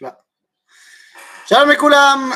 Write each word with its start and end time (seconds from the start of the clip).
Les 0.00 1.76
koulam. 1.76 2.34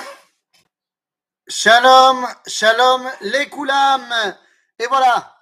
Shalom, 1.49 2.27
shalom 2.47 3.10
les 3.21 3.48
koulam. 3.48 4.37
Et 4.79 4.87
voilà. 4.87 5.40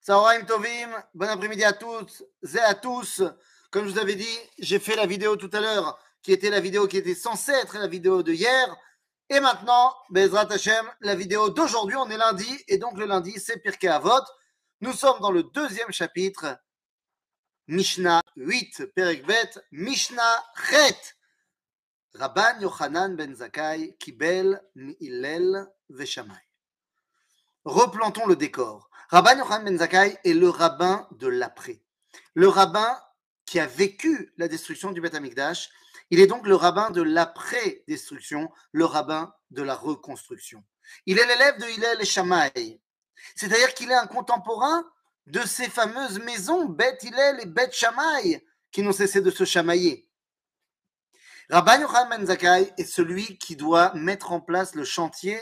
Saoraim 0.00 0.44
Tovim. 0.44 0.90
Bon 1.14 1.28
après-midi 1.28 1.64
à 1.64 1.72
toutes 1.72 2.22
et 2.54 2.58
à 2.58 2.74
tous. 2.74 3.22
Comme 3.70 3.86
je 3.86 3.92
vous 3.92 3.98
avais 3.98 4.14
dit, 4.14 4.38
j'ai 4.58 4.78
fait 4.78 4.96
la 4.96 5.06
vidéo 5.06 5.36
tout 5.36 5.50
à 5.52 5.60
l'heure, 5.60 5.98
qui 6.22 6.32
était 6.32 6.50
la 6.50 6.60
vidéo 6.60 6.86
qui 6.86 6.96
était 6.96 7.14
censée 7.14 7.52
être 7.52 7.76
la 7.76 7.88
vidéo 7.88 8.22
de 8.22 8.32
hier. 8.32 8.76
Et 9.28 9.40
maintenant, 9.40 9.94
Bezrat 10.10 10.52
Hashem, 10.52 10.88
la 11.00 11.14
vidéo 11.14 11.50
d'aujourd'hui, 11.50 11.96
on 11.96 12.08
est 12.08 12.16
lundi, 12.16 12.64
et 12.68 12.78
donc 12.78 12.98
le 12.98 13.06
lundi, 13.06 13.32
c'est 13.40 13.58
Pirkei 13.58 13.88
Avot. 13.88 14.22
Nous 14.80 14.92
sommes 14.92 15.18
dans 15.20 15.32
le 15.32 15.42
deuxième 15.42 15.90
chapitre, 15.90 16.58
Mishnah 17.66 18.22
8, 18.36 18.86
Perekbet, 18.94 19.60
Mishnah 19.72 20.44
Chet. 20.68 21.16
Rabban 22.14 22.60
Yochanan 22.60 23.16
ben 23.16 23.34
Zakai, 23.34 23.96
Kibel, 23.98 24.60
Mi'ilel, 24.74 25.66
Veshamay. 25.88 26.34
Replantons 27.64 28.26
le 28.26 28.36
décor. 28.36 28.88
Rabban 29.08 29.38
Yochanan 29.38 29.64
ben 29.64 29.78
Zakai 29.78 30.18
est 30.24 30.34
le 30.34 30.48
rabbin 30.48 31.08
de 31.12 31.28
l'après. 31.28 31.80
Le 32.34 32.48
rabbin 32.48 32.98
qui 33.46 33.60
a 33.60 33.66
vécu 33.66 34.32
la 34.36 34.48
destruction 34.48 34.92
du 34.92 35.00
Beth 35.00 35.14
Amikdash. 35.14 35.70
Il 36.10 36.20
est 36.20 36.26
donc 36.26 36.46
le 36.46 36.54
rabbin 36.54 36.90
de 36.90 37.02
l'après-destruction, 37.02 38.50
le 38.72 38.84
rabbin 38.84 39.32
de 39.50 39.62
la 39.62 39.74
reconstruction. 39.74 40.64
Il 41.06 41.18
est 41.18 41.26
l'élève 41.26 41.58
de 41.58 41.66
Hillel 41.66 42.00
et 42.00 42.04
Shammai. 42.04 42.80
C'est-à-dire 43.34 43.74
qu'il 43.74 43.90
est 43.90 43.94
un 43.94 44.06
contemporain 44.06 44.84
de 45.26 45.40
ces 45.40 45.68
fameuses 45.68 46.20
maisons, 46.20 46.66
Beth 46.66 47.02
Hillel 47.02 47.40
et 47.40 47.46
Beth 47.46 47.74
Shammai, 47.74 48.44
qui 48.70 48.82
n'ont 48.82 48.92
cessé 48.92 49.20
de 49.20 49.30
se 49.30 49.44
chamailler. 49.44 50.08
Rabban 51.50 51.80
Yochanan 51.80 52.08
Ben 52.08 52.26
Zakkai 52.26 52.72
est 52.78 52.84
celui 52.84 53.38
qui 53.38 53.56
doit 53.56 53.92
mettre 53.94 54.32
en 54.32 54.40
place 54.40 54.74
le 54.74 54.84
chantier 54.84 55.38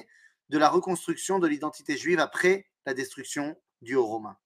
de 0.49 0.59
la 0.59 0.69
reconstruction 0.69 1.39
de 1.39 1.47
l'identité 1.47 1.97
juive 1.97 2.21
après 2.21 2.67
la 2.87 2.95
destruction 2.95 3.57
du 3.81 3.95
haut 3.95 4.07
romain. 4.07 4.37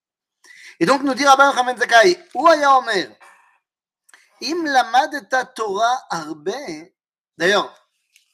Et 0.81 0.87
donc 0.87 1.03
nous 1.03 1.15
dit 1.15 1.25
Rabban 1.25 1.51
Yochanan 1.51 1.75
Ben 1.75 1.79
Zakkai, 1.79 2.19
Ouaya 2.35 2.79
Omer, 2.79 3.09
Im 4.43 4.65
lamad 4.67 5.29
Torah 5.55 6.07
arbe. 6.11 6.53
D'ailleurs, 7.39 7.75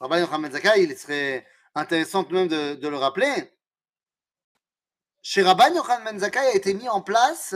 Rabban 0.00 0.18
Yochanan 0.18 0.42
Ben 0.42 0.52
Zakkai, 0.52 0.82
il 0.82 0.98
serait 0.98 1.46
intéressant 1.74 2.28
même 2.30 2.48
de, 2.48 2.74
de 2.74 2.88
le 2.88 2.96
rappeler. 2.96 3.52
Chez 5.24 5.42
Rabban 5.42 5.72
Yochanan 5.72 6.04
Ben 6.04 6.18
Zakkai 6.18 6.40
a 6.40 6.54
été 6.56 6.74
mis 6.74 6.88
en 6.88 7.00
place 7.00 7.54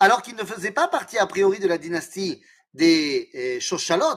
alors 0.00 0.22
qu'il 0.22 0.34
ne 0.34 0.44
faisait 0.44 0.72
pas 0.72 0.88
partie 0.88 1.18
a 1.18 1.26
priori 1.26 1.60
de 1.60 1.68
la 1.68 1.78
dynastie 1.78 2.42
des 2.74 3.30
euh, 3.36 4.16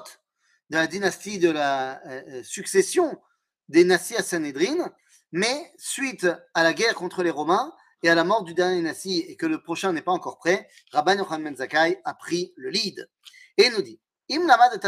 de 0.69 0.75
la 0.75 0.87
dynastie 0.87 1.37
de 1.37 1.51
la 1.51 2.01
euh, 2.07 2.41
succession 2.43 3.21
des 3.69 3.83
Nassi 3.83 4.15
à 4.15 4.23
Sanhedrin, 4.23 4.91
mais 5.31 5.71
suite 5.77 6.27
à 6.55 6.63
la 6.63 6.73
guerre 6.73 6.95
contre 6.95 7.21
les 7.21 7.29
Romains 7.29 7.71
et 8.01 8.09
à 8.09 8.15
la 8.15 8.23
mort 8.23 8.43
du 8.43 8.55
dernier 8.55 8.81
Nassi 8.81 9.19
et 9.19 9.35
que 9.35 9.45
le 9.45 9.61
prochain 9.61 9.93
n'est 9.93 10.01
pas 10.01 10.11
encore 10.11 10.39
prêt, 10.39 10.67
Rabban 10.91 11.19
Yochanan 11.19 11.43
Ben 11.43 11.55
Zakkai 11.55 12.01
a 12.03 12.15
pris 12.15 12.53
le 12.57 12.71
lead. 12.71 13.07
Et 13.57 13.69
nous 13.69 13.83
dit 13.83 14.01
Im 14.31 14.47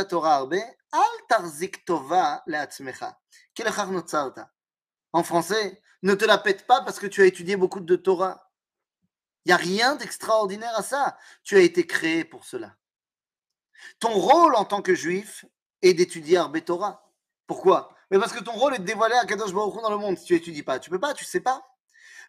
Torah 0.10 0.48
al 0.92 1.28
tarzik 1.30 1.86
tova 1.86 2.42
le'atzmecha, 2.48 3.20
kelechach 3.54 3.90
notzarta. 3.90 4.55
En 5.16 5.24
français, 5.24 5.82
ne 6.04 6.14
te 6.14 6.26
la 6.26 6.38
pète 6.38 6.68
pas 6.68 6.82
parce 6.82 7.00
que 7.00 7.08
tu 7.08 7.22
as 7.22 7.26
étudié 7.26 7.56
beaucoup 7.56 7.80
de 7.80 7.96
Torah. 7.96 8.52
Il 9.46 9.48
n'y 9.48 9.54
a 9.54 9.56
rien 9.56 9.96
d'extraordinaire 9.96 10.78
à 10.78 10.84
ça. 10.84 11.18
Tu 11.42 11.56
as 11.56 11.62
été 11.62 11.88
créé 11.88 12.26
pour 12.26 12.44
cela. 12.44 12.76
Ton 14.02 14.12
rôle 14.12 14.56
en 14.56 14.66
tant 14.66 14.82
que 14.82 14.94
juif 14.94 15.46
est 15.82 15.94
d'étudier 15.94 16.36
Arbe 16.36 16.62
Torah. 16.66 17.10
Pourquoi? 17.48 17.96
Mais 18.12 18.20
parce 18.20 18.34
que 18.34 18.44
ton 18.44 18.52
rôle 18.52 18.76
est 18.76 18.80
de 18.80 18.84
dévoiler 18.84 19.16
à 19.16 19.26
Kadosh 19.26 19.54
Baruch 19.54 19.82
dans 19.82 19.90
le 19.90 19.96
monde. 19.96 20.18
Si 20.18 20.26
tu 20.26 20.36
étudies 20.36 20.64
pas, 20.64 20.80
tu 20.80 20.90
peux 20.90 21.00
pas, 21.00 21.14
tu 21.14 21.24
sais 21.24 21.40
pas. 21.40 21.66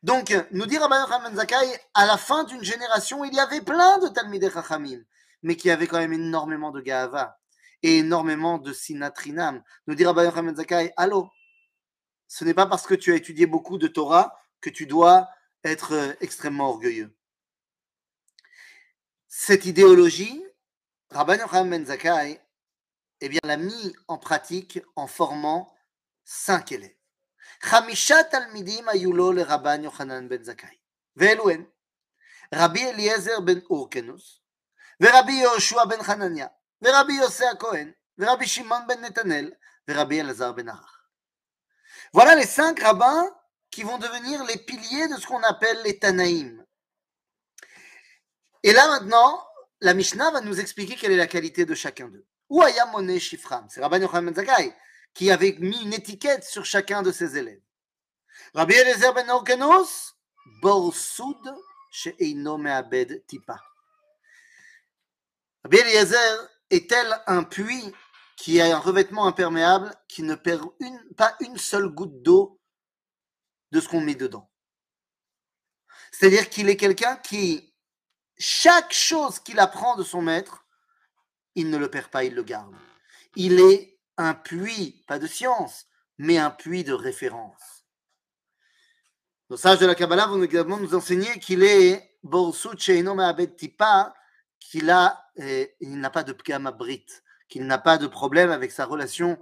Donc, 0.04 0.32
nous 0.52 0.66
dit 0.66 0.78
Rabban 0.78 1.00
Yochanan 1.00 1.32
Ben 1.32 1.34
Zakkai, 1.34 1.80
à 1.92 2.06
la 2.06 2.16
fin 2.16 2.44
d'une 2.44 2.62
génération, 2.62 3.24
il 3.24 3.34
y 3.34 3.40
avait 3.40 3.62
plein 3.62 3.98
de 3.98 4.06
Talmidei 4.06 4.48
Chachamim, 4.48 5.00
mais 5.42 5.56
qui 5.56 5.72
avaient 5.72 5.88
quand 5.88 5.98
même 5.98 6.12
énormément 6.12 6.70
de 6.70 6.80
Gahava 6.80 7.36
et 7.82 7.98
énormément 7.98 8.58
de 8.58 8.72
Sinatrinam. 8.72 9.60
Nous 9.88 9.96
dit 9.96 10.06
Rabban 10.06 10.22
Yochanan 10.22 10.52
Ben 10.52 10.56
Zakkai, 10.56 10.92
allô, 10.96 11.28
ce 12.27 12.45
n'est 12.45 12.53
pas 12.53 12.65
parce 12.65 12.87
que 12.87 12.93
tu 12.95 13.11
as 13.11 13.15
étudié 13.15 13.45
beaucoup 13.45 13.77
de 13.77 13.87
Torah 13.87 14.39
que 14.61 14.69
tu 14.69 14.85
dois 14.85 15.29
être 15.63 15.93
euh, 15.93 16.13
extrêmement 16.21 16.69
orgueilleux. 16.69 17.15
Cette 19.27 19.65
idéologie, 19.65 20.43
Rabban 21.09 21.35
Yochanan 21.35 21.69
Ben 21.69 21.85
Zakkai, 21.85 22.39
eh 23.21 23.29
bien, 23.29 23.39
l'a 23.43 23.57
mis 23.57 23.95
en 24.07 24.17
pratique 24.17 24.79
en 24.95 25.07
formant 25.07 25.73
cinq 26.25 26.71
élèves. 26.71 26.95
חמישה 27.61 28.15
תלמידים 28.31 28.89
היו 28.89 29.13
לו 29.13 29.31
לרבן 29.31 29.83
יוחנן 29.83 30.29
בן 30.29 30.43
זכאי, 30.43 30.77
ואלו 31.15 31.49
הן 31.49 31.65
רבי 32.55 32.89
אליעזר 32.89 33.39
בן 33.39 33.59
אורקנוס, 33.69 34.41
ורבי 35.01 35.31
יהושע 35.31 35.85
בן 35.85 36.03
חנניה, 36.03 36.47
ורבי 36.81 37.13
יוסי 37.13 37.45
הכהן, 37.45 37.91
ורבי 38.17 38.47
שמעון 38.47 38.87
בן 38.87 39.05
נתנאל, 39.05 39.51
ורבי 39.87 40.21
אלעזר 40.21 40.51
בן 40.51 40.69
ערך. 40.69 40.94
Voilà 42.12 42.34
les 42.34 42.46
cinq 42.46 42.80
rabbins 42.80 43.28
qui 43.70 43.82
vont 43.82 43.98
devenir 43.98 44.44
les 44.44 44.58
piliers 44.58 45.08
de 45.08 45.16
ce 45.20 45.26
qu'on 45.26 45.42
appelle 45.42 45.80
les 45.84 45.98
Tanaïm. 45.98 46.64
Et 48.62 48.72
là 48.72 48.88
maintenant, 48.88 49.46
la 49.80 49.94
Mishnah 49.94 50.30
va 50.30 50.40
nous 50.40 50.58
expliquer 50.58 50.96
quelle 50.96 51.12
est 51.12 51.16
la 51.16 51.26
qualité 51.26 51.64
de 51.64 51.74
chacun 51.74 52.08
d'eux. 52.08 52.26
Ou 52.48 52.62
Ayamone 52.62 53.18
Shifram, 53.18 53.66
c'est 53.68 53.80
Rabban 53.80 54.00
Yochanan 54.00 54.34
Zakkai 54.34 54.74
qui 55.16 55.30
avait 55.30 55.56
mis 55.58 55.82
une 55.82 55.94
étiquette 55.94 56.44
sur 56.44 56.64
chacun 56.64 57.02
de 57.02 57.10
ses 57.10 57.38
élèves. 57.38 57.62
Rabbi 58.54 58.74
Eliezer 58.74 59.14
Ben 59.14 59.28
Orkenos, 59.30 60.14
Borsoud 60.60 61.54
She'eino 61.90 62.58
Me'abed 62.58 63.24
Tipa. 63.26 63.60
Rabbi 65.64 65.78
Eliezer 65.78 66.48
est 66.70 66.88
tel 66.90 67.22
un 67.26 67.44
puits 67.44 67.94
qui 68.36 68.60
a 68.60 68.76
un 68.76 68.78
revêtement 68.78 69.26
imperméable 69.26 69.94
qui 70.08 70.22
ne 70.22 70.34
perd 70.34 70.68
pas 71.16 71.34
une 71.40 71.56
seule 71.56 71.88
goutte 71.88 72.22
d'eau 72.22 72.60
de 73.72 73.80
ce 73.80 73.88
qu'on 73.88 74.00
met 74.00 74.14
dedans. 74.14 74.50
C'est-à-dire 76.12 76.48
qu'il 76.48 76.68
est 76.68 76.76
quelqu'un 76.76 77.16
qui, 77.16 77.74
chaque 78.38 78.92
chose 78.92 79.40
qu'il 79.40 79.58
apprend 79.58 79.96
de 79.96 80.04
son 80.04 80.22
maître, 80.22 80.66
il 81.54 81.70
ne 81.70 81.78
le 81.78 81.90
perd 81.90 82.08
pas, 82.08 82.24
il 82.24 82.34
le 82.34 82.42
garde. 82.42 82.74
Il 83.34 83.58
est 83.60 83.98
un 84.16 84.34
puits, 84.34 85.04
pas 85.06 85.18
de 85.18 85.26
science, 85.26 85.86
mais 86.18 86.38
un 86.38 86.50
puits 86.50 86.84
de 86.84 86.92
référence. 86.92 87.84
Nos 89.48 89.56
sages 89.56 89.78
de 89.78 89.86
la 89.86 89.94
Kabbalah 89.94 90.26
vont 90.26 90.42
également 90.42 90.78
nous 90.78 90.94
enseigner 90.94 91.38
qu'il 91.38 91.62
est 91.62 92.18
qu'il 94.58 94.90
eh, 95.36 95.76
n'a 95.80 96.10
pas 96.10 96.24
de 96.24 96.32
Pkama 96.32 96.72
Brit, 96.72 97.06
qu'il 97.48 97.66
n'a 97.66 97.78
pas 97.78 97.98
de 97.98 98.06
problème 98.06 98.50
avec 98.50 98.72
sa 98.72 98.84
relation 98.84 99.38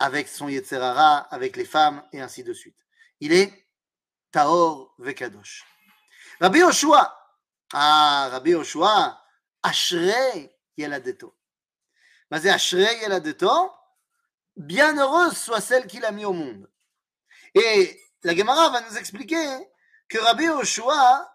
avec 0.00 0.28
son 0.28 0.48
Yetzerara, 0.48 1.18
avec 1.30 1.56
les 1.56 1.66
femmes, 1.66 2.02
et 2.12 2.20
ainsi 2.20 2.42
de 2.42 2.54
suite. 2.54 2.78
Il 3.20 3.32
est 3.32 3.66
Taor 4.32 4.94
Vekadosh. 4.98 5.64
Rabbi 6.40 6.60
Yoshua, 6.60 7.14
ah, 7.74 8.28
Rabbi 8.32 8.52
Yoshua, 8.52 9.22
Ashrei 9.62 10.56
Yeladeto. 10.78 11.36
Mais 12.30 12.46
Ashrei 12.46 13.02
Yeladeto, 13.02 13.70
bienheureuse 14.56 15.36
soit 15.36 15.60
celle 15.60 15.86
qu'il 15.86 16.04
a 16.06 16.12
mis 16.12 16.24
au 16.24 16.32
monde. 16.32 16.68
Et 17.54 18.00
la 18.22 18.34
Gemara 18.34 18.70
va 18.70 18.80
nous 18.80 18.96
expliquer 18.96 19.46
que 20.08 20.16
Rabbi 20.16 20.44
Yoshua, 20.44 21.30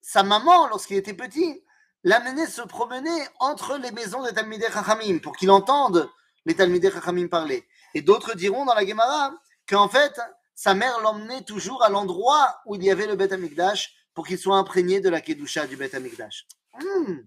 sa 0.00 0.24
maman, 0.24 0.66
lorsqu'il 0.66 0.96
était 0.96 1.14
petit, 1.14 1.64
l'amenait 2.04 2.46
se 2.46 2.62
promener 2.62 3.26
entre 3.40 3.76
les 3.76 3.90
maisons 3.90 4.22
des 4.22 4.32
Talmidei 4.32 4.70
Chachamim 4.70 5.18
pour 5.18 5.36
qu'il 5.36 5.50
entende 5.50 6.10
les 6.44 6.54
Talmidei 6.54 6.90
Chachamim 6.90 7.28
parler. 7.28 7.66
Et 7.94 8.02
d'autres 8.02 8.34
diront 8.34 8.64
dans 8.64 8.74
la 8.74 8.86
Gemara 8.86 9.32
qu'en 9.68 9.88
fait, 9.88 10.18
sa 10.54 10.74
mère 10.74 11.00
l'emmenait 11.00 11.42
toujours 11.42 11.82
à 11.82 11.88
l'endroit 11.88 12.60
où 12.66 12.74
il 12.74 12.82
y 12.82 12.90
avait 12.90 13.06
le 13.06 13.16
Beth 13.16 13.32
Amikdash 13.32 13.94
pour 14.14 14.26
qu'il 14.26 14.38
soit 14.38 14.56
imprégné 14.56 15.00
de 15.00 15.08
la 15.08 15.20
Kedusha 15.20 15.66
du 15.66 15.76
Beth 15.76 15.94
Amikdash. 15.94 16.46
Hmm. 16.74 17.20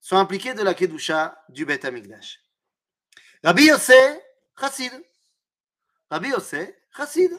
Soit 0.00 0.18
impliqué 0.18 0.54
de 0.54 0.62
la 0.62 0.74
Kedusha 0.74 1.42
du 1.48 1.64
Beth 1.64 1.84
Amikdash. 1.84 2.40
Rabbi 3.42 3.64
Yossé, 3.64 4.20
Chassid. 4.58 4.92
Rabbi 6.10 6.28
Yossé, 6.28 6.76
Chassid. 6.96 7.32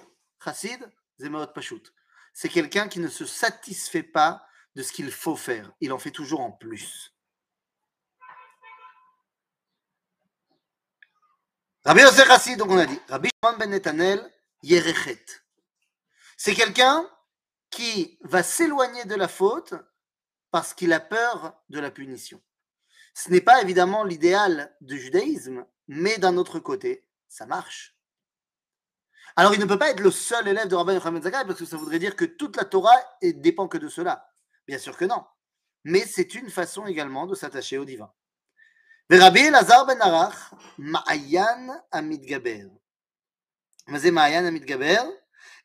Chassid, 0.43 0.79
Zemot 1.17 1.47
Pashut. 1.47 1.93
C'est 2.39 2.49
quelqu'un 2.49 2.87
qui 2.87 2.99
ne 2.99 3.07
se 3.07 3.25
satisfait 3.25 4.03
pas 4.03 4.45
de 4.75 4.83
ce 4.83 4.91
qu'il 4.91 5.11
faut 5.11 5.35
faire. 5.35 5.73
Il 5.81 5.91
en 5.91 5.97
fait 5.97 6.11
toujours 6.11 6.41
en 6.41 6.51
plus. 6.51 7.11
Rabbi 11.83 12.01
Yosef 12.01 12.57
donc 12.57 12.69
on 12.69 12.77
a 12.77 12.85
dit, 12.85 12.99
Rabbi 13.07 13.29
Shimon 13.43 13.57
ben 13.57 13.71
Netanel, 13.71 14.31
Yerechet. 14.61 15.25
C'est 16.37 16.53
quelqu'un 16.53 17.09
qui 17.71 18.19
va 18.21 18.43
s'éloigner 18.43 19.05
de 19.05 19.15
la 19.15 19.27
faute 19.27 19.73
parce 20.51 20.75
qu'il 20.75 20.93
a 20.93 20.99
peur 20.99 21.59
de 21.69 21.79
la 21.79 21.89
punition. 21.89 22.39
Ce 23.15 23.31
n'est 23.31 23.41
pas 23.41 23.63
évidemment 23.63 24.03
l'idéal 24.03 24.77
du 24.81 24.99
judaïsme, 24.99 25.65
mais 25.87 26.19
d'un 26.19 26.37
autre 26.37 26.59
côté, 26.59 27.09
ça 27.29 27.47
marche. 27.47 27.96
Alors 29.39 29.53
il 29.53 29.59
ne 29.59 29.65
peut 29.65 29.77
pas 29.77 29.91
être 29.91 29.99
le 29.99 30.09
seul 30.09 30.47
élève 30.47 30.67
de 30.67 30.75
Rabbi 30.75 30.93
Yochanan 30.93 31.21
Zakkai 31.21 31.45
parce 31.45 31.59
que 31.59 31.65
ça 31.65 31.77
voudrait 31.77 31.99
dire 31.99 32.15
que 32.15 32.25
toute 32.25 32.57
la 32.57 32.65
Torah 32.65 32.97
dépend 33.21 33.67
que 33.67 33.77
de 33.77 33.87
cela. 33.87 34.27
Bien 34.67 34.79
sûr 34.79 34.97
que 34.97 35.05
non. 35.05 35.23
Mais 35.83 35.99
c'est 36.07 36.33
une 36.33 36.49
façon 36.49 36.87
également 36.87 37.27
de 37.27 37.35
s'attacher 37.35 37.77
au 37.77 37.85
divin. 37.85 38.11
Rabbi 39.11 39.41
Elazar 39.41 39.85
ben 39.85 40.01
Arach, 40.01 40.33
Ma'ayan 40.79 41.83
Amidgaber. 41.91 42.65
Ma'ayan 43.87 44.43
Amidgaber, 44.43 45.03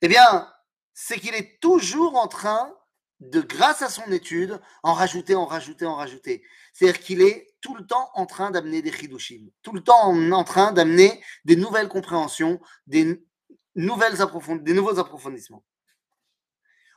eh 0.03 0.09
bien, 0.09 0.53
c'est 0.93 1.19
qu'il 1.19 1.35
est 1.35 1.59
toujours 1.59 2.17
en 2.17 2.29
train 2.29 2.77
de, 3.21 3.41
grâce 3.41 3.81
à 3.81 3.89
son 3.89 4.13
étude, 4.13 4.61
en 4.83 4.93
rajouter, 4.93 5.35
en 5.35 5.47
rajouter, 5.47 5.87
en 5.87 5.95
rajouter. 5.95 6.45
C'est-à-dire 6.75 7.01
qu'il 7.01 7.23
est 7.23 7.55
tout 7.63 7.75
le 7.75 7.87
temps 7.87 8.11
en 8.15 8.27
train 8.27 8.51
d'amener 8.51 8.83
des 8.83 8.93
chidushim, 8.93 9.49
tout 9.63 9.73
le 9.73 9.83
temps 9.83 10.13
en 10.13 10.45
train 10.45 10.73
d'amener 10.73 11.25
des 11.47 11.57
nouvelles 11.57 11.89
compréhensions, 11.89 12.61
des, 12.87 13.25
nouvelles 13.75 14.17
des 14.63 14.73
nouveaux 14.73 14.99
approfondissements. 14.99 15.65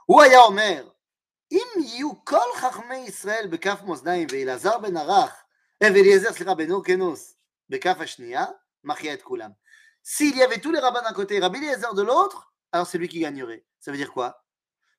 Ou 0.08 0.20
aya 0.20 0.48
omer, 0.48 0.84
im 1.52 1.82
yu 1.98 2.10
kol 2.26 2.40
chachmei 2.60 3.06
Israël 3.08 3.50
bekaf 3.50 3.84
moznaim 3.84 4.28
ve'ilazar 4.28 4.80
ben 4.82 4.96
arach, 4.96 5.34
ve'eliezer, 5.82 6.34
slicha, 6.34 6.56
ben 6.56 6.72
Okenos, 6.72 7.36
bekaf 7.70 8.00
hashniya, 8.02 8.56
machia 8.84 9.14
et 9.14 9.18
kulam. 9.18 9.56
S'il 10.08 10.38
y 10.38 10.44
avait 10.44 10.60
tous 10.60 10.72
les 10.72 10.80
rabbins 10.80 11.02
d'un 11.02 11.14
côté 11.14 11.36
et 11.36 11.40
Rabbi 11.40 11.58
Eliezer 11.58 11.96
de 11.96 12.04
l'autre, 12.04 12.54
alors 12.72 12.86
c'est 12.86 13.00
lui 13.00 13.08
qui 13.08 13.20
gagnerait. 13.20 13.66
Ça 13.80 13.90
veut 13.90 13.98
dire 13.98 14.14
quoi? 14.14 14.46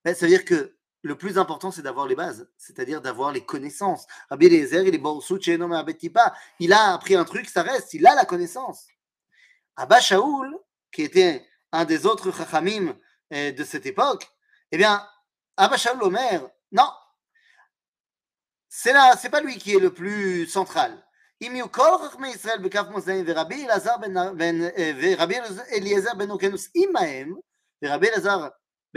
Ben, 0.05 0.17
Ça 0.17 0.27
veut 0.27 0.31
dire 0.31 0.45
que 0.45 0.77
le 1.03 1.17
plus 1.17 1.39
important, 1.39 1.71
c'est 1.71 1.83
d'avoir 1.83 2.09
les 2.09 2.17
bases, 2.17 2.51
c'est-à-dire 2.57 3.01
d'avoir 3.01 3.31
les 3.31 3.45
connaissances. 3.45 4.09
Rabbi 4.31 4.47
Eliezer, 4.47 4.85
il 4.85 4.95
est 4.97 6.13
il 6.59 6.73
a 6.73 6.93
appris 6.93 7.15
un 7.15 7.25
truc, 7.25 7.49
ça 7.49 7.63
reste, 7.63 7.95
il 7.95 8.05
a 8.05 8.17
la 8.17 8.25
connaissance. 8.25 8.89
Abba 9.77 10.01
Shaoul, 10.01 10.59
qui 10.91 11.03
était 11.03 11.47
un 11.77 11.85
des 11.85 12.07
autres 12.07 12.33
chachamim 12.33 12.97
euh, 13.33 13.53
de 13.53 13.65
cette 13.65 13.87
époque, 13.87 14.29
eh 14.73 14.79
bien, 14.79 15.07
Abba 15.57 15.77
Shaoul 15.77 16.03
Omer, 16.03 16.49
non, 16.73 16.91
c'est 18.69 18.93
là, 18.93 19.15
c'est 19.17 19.31
pas 19.31 19.41
lui 19.41 19.57
qui 19.59 19.75
est 19.75 19.81
le 19.81 19.93
plus 19.93 20.47
central. 20.47 21.03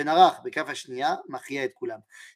Ben 0.03 0.05
ben 0.05 1.21
Machia 1.27 1.65
et 1.65 1.73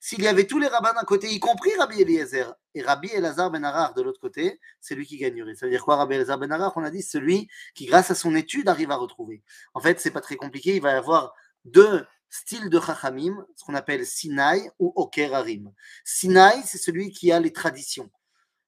S'il 0.02 0.22
y 0.22 0.28
avait 0.28 0.46
tous 0.46 0.60
les 0.60 0.68
rabbins 0.68 0.94
d'un 0.94 1.06
côté, 1.06 1.30
y 1.30 1.40
compris 1.40 1.74
Rabbi 1.78 2.02
Eliezer, 2.02 2.54
et 2.76 2.82
Rabbi 2.82 3.08
Elazar 3.08 3.52
Ben 3.52 3.64
Arach 3.64 3.94
de 3.96 4.02
l'autre 4.02 4.20
côté, 4.20 4.60
c'est 4.82 4.96
lui 4.96 5.06
qui 5.06 5.18
gagnerait. 5.18 5.56
Ça 5.56 5.66
veut 5.66 5.72
dire 5.72 5.84
quoi 5.84 5.96
Rabbi 5.96 6.16
Elazar 6.16 6.38
Ben 6.38 6.52
On 6.76 6.84
a 6.84 6.92
dit 6.92 7.02
celui 7.02 7.48
qui, 7.74 7.86
grâce 7.86 8.12
à 8.12 8.16
son 8.16 8.36
étude, 8.36 8.68
arrive 8.68 8.92
à 8.92 8.98
retrouver. 8.98 9.44
En 9.74 9.80
fait, 9.80 10.02
c'est 10.02 10.12
pas 10.12 10.20
très 10.20 10.36
compliqué. 10.36 10.76
Il 10.76 10.82
va 10.82 10.92
y 10.92 10.96
avoir 10.96 11.34
deux 11.64 12.06
styles 12.30 12.70
de 12.70 12.82
Chachamim, 12.82 13.46
ce 13.56 13.64
qu'on 13.64 13.76
appelle 13.76 14.06
Sinai 14.06 14.70
ou 14.80 14.92
Okerarim. 14.98 15.72
Sinai, 16.04 16.64
c'est 16.66 16.78
celui 16.78 17.12
qui 17.12 17.32
a 17.32 17.40
les 17.40 17.54
traditions 17.54 18.12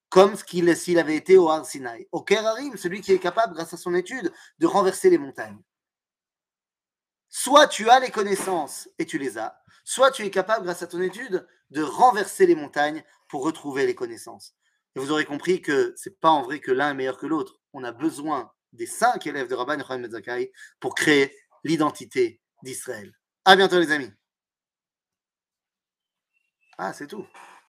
comme 0.08 0.36
s'il 0.36 0.98
avait 0.98 1.16
été 1.16 1.36
au 1.36 1.50
Har 1.50 1.66
Sinai. 1.66 2.08
Okerarim, 2.12 2.76
celui 2.76 3.02
qui 3.02 3.12
est 3.12 3.18
capable, 3.18 3.52
grâce 3.52 3.74
à 3.74 3.76
son 3.76 3.94
étude, 3.94 4.32
de 4.58 4.66
renverser 4.66 5.10
les 5.10 5.18
montagnes. 5.18 5.58
Soit 7.38 7.68
tu 7.68 7.90
as 7.90 8.00
les 8.00 8.10
connaissances 8.10 8.88
et 8.98 9.04
tu 9.04 9.18
les 9.18 9.36
as, 9.36 9.62
soit 9.84 10.10
tu 10.10 10.24
es 10.24 10.30
capable, 10.30 10.64
grâce 10.64 10.82
à 10.82 10.86
ton 10.86 11.02
étude, 11.02 11.46
de 11.68 11.82
renverser 11.82 12.46
les 12.46 12.54
montagnes 12.54 13.04
pour 13.28 13.44
retrouver 13.44 13.84
les 13.84 13.94
connaissances. 13.94 14.54
Et 14.94 15.00
vous 15.00 15.10
aurez 15.10 15.26
compris 15.26 15.60
que 15.60 15.92
ce 15.98 16.08
n'est 16.08 16.14
pas 16.14 16.30
en 16.30 16.40
vrai 16.40 16.60
que 16.60 16.72
l'un 16.72 16.92
est 16.92 16.94
meilleur 16.94 17.18
que 17.18 17.26
l'autre. 17.26 17.60
On 17.74 17.84
a 17.84 17.92
besoin 17.92 18.50
des 18.72 18.86
cinq 18.86 19.26
élèves 19.26 19.48
de 19.48 19.54
Rabban 19.54 19.78
Yochanan 19.78 20.00
Metzakai 20.00 20.50
pour 20.80 20.94
créer 20.94 21.36
l'identité 21.62 22.40
d'Israël. 22.62 23.12
À 23.44 23.54
bientôt 23.54 23.78
les 23.78 23.92
amis. 23.92 24.10
Ah, 26.78 26.94
c'est 26.94 27.06
tout. 27.06 27.26